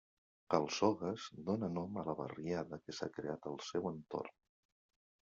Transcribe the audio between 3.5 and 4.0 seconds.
al seu